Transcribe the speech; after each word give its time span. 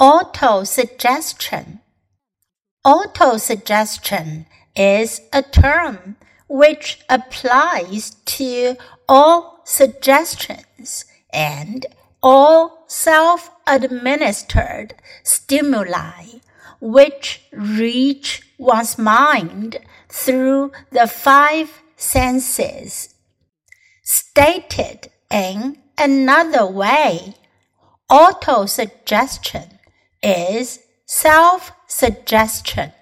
Autosuggestion. 0.00 1.80
Autosuggestion 2.86 4.46
is 4.76 5.20
a 5.32 5.42
term 5.42 6.14
which 6.46 7.00
applies 7.10 8.10
to 8.24 8.76
all 9.08 9.60
suggestions 9.64 11.04
and 11.32 11.84
all 12.22 12.84
self 12.86 13.50
administered 13.66 14.94
stimuli 15.24 16.26
which 16.80 17.42
reach 17.50 18.42
one's 18.56 18.98
mind 18.98 19.78
through 20.08 20.70
the 20.92 21.08
five 21.08 21.82
senses. 21.96 23.16
Stated 24.04 25.10
in 25.28 25.76
another 25.98 26.64
way, 26.64 27.34
autosuggestion 28.08 29.77
is 30.22 30.80
self 31.06 31.72
suggestion. 31.86 32.92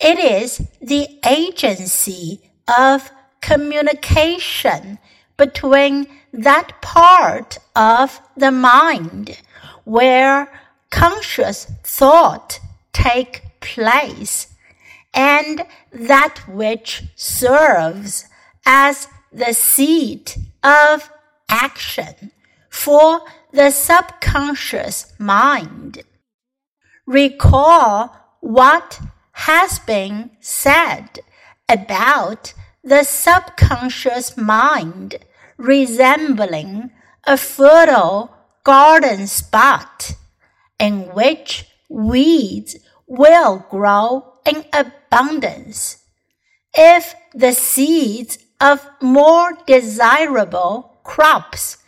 It 0.00 0.18
is 0.18 0.66
the 0.80 1.08
agency 1.26 2.40
of 2.66 3.10
communication 3.40 4.98
between 5.36 6.06
that 6.32 6.80
part 6.80 7.58
of 7.74 8.20
the 8.36 8.50
mind 8.50 9.38
where 9.84 10.52
conscious 10.90 11.66
thought 11.82 12.60
take 12.92 13.42
place 13.60 14.48
and 15.12 15.62
that 15.92 16.38
which 16.48 17.02
serves 17.16 18.26
as 18.64 19.08
the 19.32 19.52
seat 19.52 20.38
of 20.62 21.10
action 21.48 22.30
for 22.68 23.20
the 23.52 23.70
subconscious 23.70 25.12
mind. 25.18 26.02
Recall 27.10 28.16
what 28.38 29.00
has 29.32 29.80
been 29.80 30.30
said 30.38 31.18
about 31.68 32.54
the 32.84 33.02
subconscious 33.02 34.36
mind 34.36 35.16
resembling 35.56 36.92
a 37.24 37.36
fertile 37.36 38.32
garden 38.62 39.26
spot 39.26 40.12
in 40.78 41.12
which 41.12 41.66
weeds 41.88 42.76
will 43.08 43.66
grow 43.68 44.34
in 44.46 44.64
abundance. 44.72 46.04
If 46.72 47.16
the 47.34 47.54
seeds 47.54 48.38
of 48.60 48.88
more 49.02 49.58
desirable 49.66 51.00
crops 51.02 51.78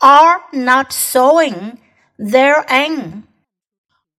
are 0.00 0.42
not 0.52 0.92
sowing 0.92 1.80
therein, 2.16 3.27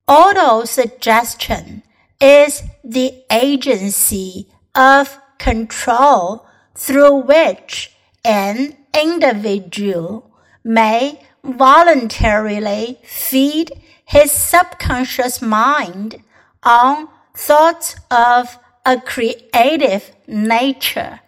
Autosuggestion 0.09 1.83
is 2.19 2.63
the 2.83 3.23
agency 3.31 4.47
of 4.73 5.19
control 5.37 6.47
through 6.73 7.15
which 7.17 7.91
an 8.25 8.75
individual 8.99 10.31
may 10.63 11.21
voluntarily 11.43 12.97
feed 13.03 13.71
his 14.03 14.31
subconscious 14.31 15.43
mind 15.43 16.23
on 16.63 17.07
thoughts 17.37 17.95
of 18.09 18.57
a 18.87 18.99
creative 18.99 20.09
nature 20.25 21.19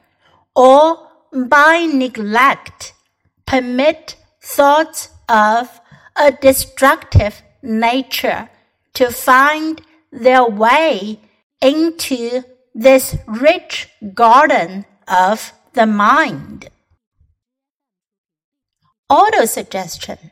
or 0.55 1.07
by 1.31 1.85
neglect 1.85 2.95
permit 3.45 4.15
thoughts 4.41 5.09
of 5.29 5.79
a 6.15 6.31
destructive 6.31 7.43
nature 7.61 8.49
to 8.93 9.11
find 9.11 9.81
their 10.11 10.43
way 10.45 11.19
into 11.61 12.43
this 12.73 13.17
rich 13.27 13.89
garden 14.13 14.85
of 15.07 15.53
the 15.73 15.85
mind. 15.85 16.69
Autosuggestion. 19.11 20.31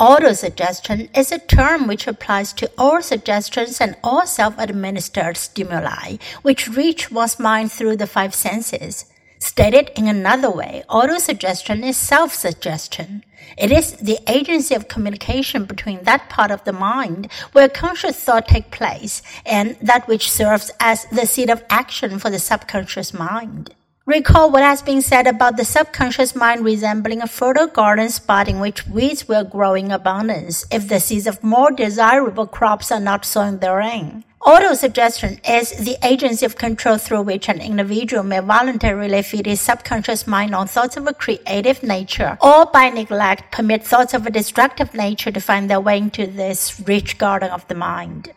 Autosuggestion 0.00 1.14
is 1.14 1.30
a 1.30 1.38
term 1.38 1.86
which 1.86 2.06
applies 2.06 2.54
to 2.54 2.70
all 2.78 3.02
suggestions 3.02 3.80
and 3.80 3.96
all 4.02 4.26
self-administered 4.26 5.36
stimuli 5.36 6.16
which 6.40 6.68
reach 6.68 7.10
one's 7.10 7.38
mind 7.38 7.70
through 7.70 7.96
the 7.96 8.06
five 8.06 8.34
senses. 8.34 9.04
Stated 9.40 9.90
in 9.96 10.06
another 10.06 10.50
way, 10.50 10.84
autosuggestion 10.90 11.82
is 11.82 11.96
self-suggestion. 11.96 13.24
It 13.56 13.72
is 13.72 13.94
the 13.94 14.18
agency 14.28 14.74
of 14.74 14.86
communication 14.86 15.64
between 15.64 16.04
that 16.04 16.28
part 16.28 16.50
of 16.50 16.62
the 16.64 16.74
mind 16.74 17.32
where 17.52 17.68
conscious 17.70 18.22
thought 18.22 18.48
takes 18.48 18.76
place 18.76 19.22
and 19.46 19.76
that 19.80 20.06
which 20.06 20.30
serves 20.30 20.70
as 20.78 21.06
the 21.06 21.24
seat 21.26 21.48
of 21.48 21.64
action 21.70 22.18
for 22.18 22.28
the 22.28 22.38
subconscious 22.38 23.14
mind. 23.14 23.74
Recall 24.04 24.50
what 24.50 24.62
has 24.62 24.82
been 24.82 25.00
said 25.00 25.26
about 25.26 25.56
the 25.56 25.64
subconscious 25.64 26.34
mind 26.34 26.62
resembling 26.62 27.22
a 27.22 27.26
fertile 27.26 27.66
garden 27.66 28.10
spot 28.10 28.46
in 28.46 28.60
which 28.60 28.86
weeds 28.86 29.26
will 29.26 29.44
grow 29.44 29.72
in 29.72 29.90
abundance 29.90 30.66
if 30.70 30.86
the 30.86 31.00
seeds 31.00 31.26
of 31.26 31.42
more 31.42 31.70
desirable 31.70 32.46
crops 32.46 32.92
are 32.92 33.00
not 33.00 33.24
sown 33.24 33.58
therein. 33.60 34.24
Autosuggestion 34.42 35.38
is 35.46 35.70
the 35.84 35.98
agency 36.02 36.46
of 36.46 36.56
control 36.56 36.96
through 36.96 37.20
which 37.20 37.50
an 37.50 37.60
individual 37.60 38.22
may 38.22 38.40
voluntarily 38.40 39.20
feed 39.20 39.44
his 39.44 39.60
subconscious 39.60 40.26
mind 40.26 40.54
on 40.54 40.66
thoughts 40.66 40.96
of 40.96 41.06
a 41.06 41.12
creative 41.12 41.82
nature, 41.82 42.38
or 42.40 42.64
by 42.64 42.88
neglect 42.88 43.52
permit 43.52 43.84
thoughts 43.84 44.14
of 44.14 44.26
a 44.26 44.30
destructive 44.30 44.94
nature 44.94 45.30
to 45.30 45.40
find 45.40 45.68
their 45.68 45.78
way 45.78 45.98
into 45.98 46.26
this 46.26 46.80
rich 46.86 47.18
garden 47.18 47.50
of 47.50 47.68
the 47.68 47.74
mind. 47.74 48.32